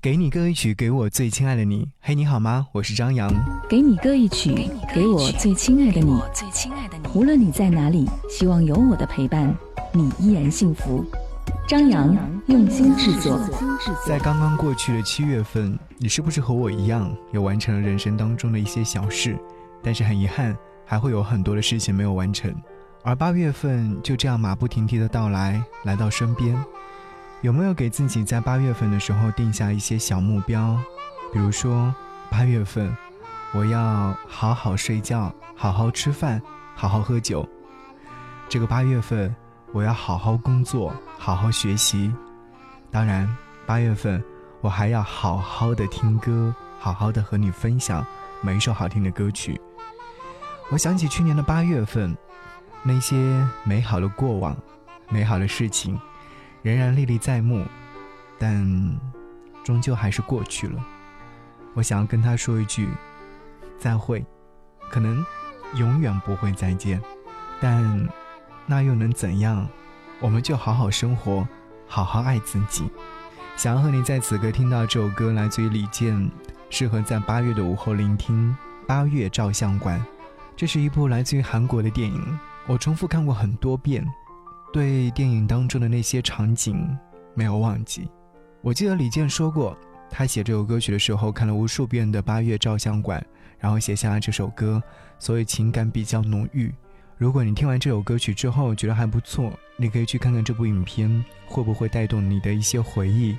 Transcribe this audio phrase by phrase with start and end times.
[0.00, 1.88] 给你歌一曲，给我最亲爱的你。
[2.00, 2.68] 嘿，你好吗？
[2.70, 3.28] 我是张扬。
[3.68, 6.16] 给你歌一曲，给我最亲爱的你。
[7.16, 9.52] 无论你在哪里，希望有我的陪伴，
[9.92, 11.04] 你依然幸福。
[11.66, 12.16] 张扬
[12.46, 13.40] 用心制作。
[14.06, 19.36] 在刚刚过去的七月份，你是不是和我一样，也完成了人生当中的一些小事？
[19.82, 20.56] 但是很遗憾，
[20.86, 22.54] 还会有很多的事情没有完成。
[23.02, 26.56] 而八月份就这样马不停蹄的到来，来到身边。
[27.40, 30.76] 有没有给自己在八月份的时候定下一些小目标？
[31.32, 31.94] 比如说，
[32.28, 32.94] 八月份
[33.54, 36.42] 我要好好睡觉，好好吃饭，
[36.74, 37.48] 好好喝酒。
[38.48, 39.32] 这个八月份
[39.72, 42.12] 我要好好工作，好好学习。
[42.90, 43.28] 当然，
[43.66, 44.22] 八月份
[44.60, 48.04] 我还要好好的听歌，好好的和你分享
[48.40, 49.60] 每一首好听的歌曲。
[50.70, 52.16] 我想起去年的八月份，
[52.82, 54.56] 那些美好的过往，
[55.08, 55.96] 美好的事情。
[56.68, 57.64] 仍然历历在目，
[58.38, 59.00] 但
[59.64, 60.84] 终究还是过去了。
[61.72, 62.86] 我想要跟他说一句
[63.78, 64.22] 再会，
[64.90, 65.24] 可能
[65.76, 67.00] 永远不会再见，
[67.58, 68.06] 但
[68.66, 69.66] 那又能怎样？
[70.20, 71.48] 我们就好好生活，
[71.86, 72.86] 好好爱自己。
[73.56, 76.30] 想要和你在此刻听到这首歌，来自于李健，
[76.68, 78.54] 适合在八月的午后聆听。
[78.86, 79.98] 八月照相馆，
[80.54, 84.06] 这是一部来自于韩国的电影，我重复看过很多遍。
[84.72, 86.96] 对电影当中的那些场景
[87.34, 88.08] 没有忘记。
[88.60, 89.76] 我记得李健说过，
[90.10, 93.20] 他写这首歌曲的时候看了无数遍的《八月照相馆》，
[93.58, 94.82] 然后写下了这首歌，
[95.18, 96.72] 所以情感比较浓郁。
[97.16, 103.36] 如果你听完这首歌曲之后觉得还不错，你可以去看看这部影片，会不会带动你的一些回忆，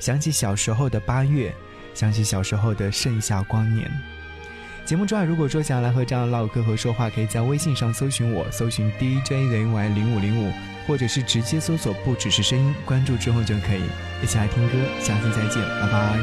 [0.00, 1.54] 想起小时候的八月，
[1.94, 3.90] 想起小时候的盛夏光年。
[4.86, 10.52] 节目之外，如果说想要来和这样唠嗑和说话，可以在微信上搜寻我，搜寻 DJZY 零五零五，
[10.86, 13.82] 或者是直接搜索“不只是声音”，关注之后就可以
[14.20, 14.72] 一起来听歌。
[14.98, 16.18] 下期再见，拜拜。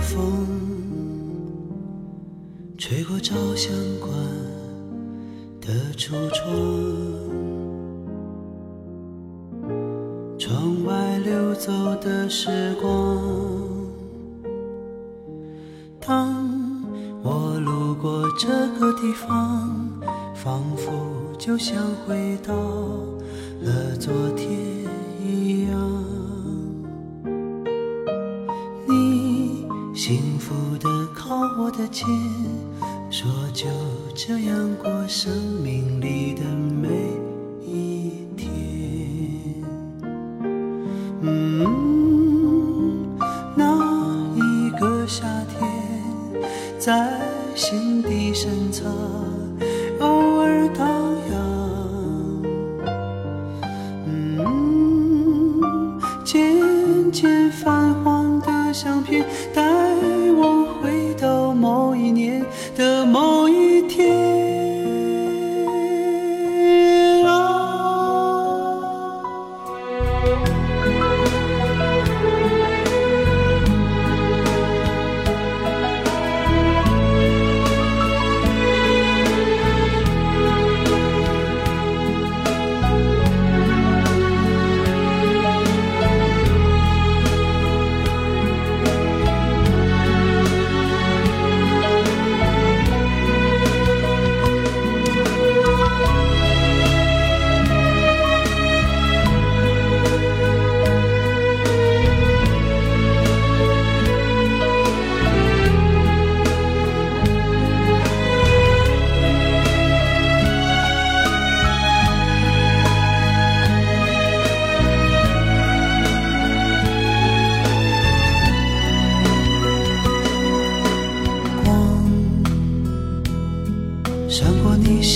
[0.00, 0.46] 风
[2.78, 3.70] 吹过照相
[4.00, 4.10] 馆
[5.60, 6.46] 的橱窗，
[10.38, 13.75] 窗外流走的时光。
[18.38, 18.48] 这
[18.78, 19.88] 个地方，
[20.34, 20.92] 仿佛
[21.38, 22.54] 就像回到
[23.62, 24.50] 了昨天
[25.18, 26.04] 一样。
[28.86, 32.06] 你幸福的靠我的肩，
[33.10, 33.66] 说就
[34.14, 35.32] 这样过生
[35.62, 36.88] 命里的每
[37.64, 39.64] 一天。
[41.22, 43.16] 嗯，
[43.56, 43.64] 那
[44.36, 45.24] 一个夏
[45.58, 45.66] 天。
[46.78, 47.18] 在
[47.56, 48.84] 心底深藏，
[49.98, 50.86] 偶尔荡
[51.32, 52.42] 漾。
[54.04, 55.58] 嗯，
[56.22, 59.24] 渐渐泛黄的相片，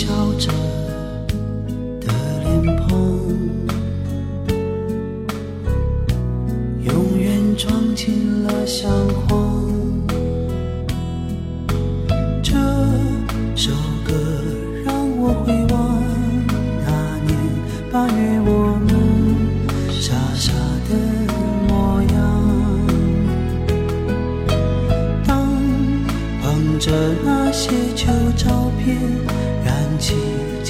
[0.07, 0.60] 过你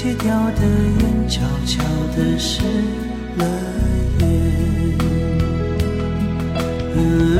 [0.01, 1.83] 戒掉的烟，悄悄
[2.15, 2.63] 地湿
[3.37, 3.45] 了
[4.17, 4.25] 眼。
[6.95, 7.37] 嗯，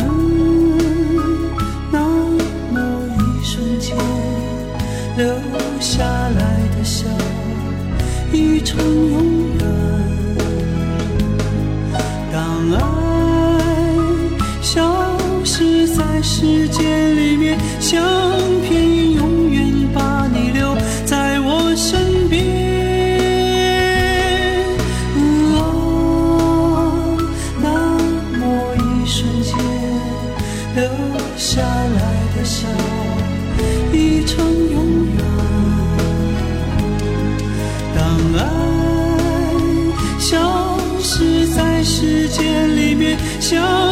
[1.92, 1.98] 那
[2.72, 2.78] 么
[3.18, 3.98] 一瞬间
[5.18, 5.26] 留
[5.80, 6.40] 下来
[6.78, 7.08] 的笑，
[8.32, 8.78] 已成
[9.10, 9.60] 永远。
[12.32, 12.38] 当
[12.74, 12.80] 爱
[14.62, 18.04] 消失在时间里面，相
[43.14, 43.91] 爱